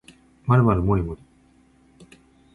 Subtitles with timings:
[0.47, 1.21] まるまるもりもり